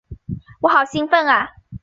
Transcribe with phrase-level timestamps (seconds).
[0.61, 1.51] 我好兴奋啊！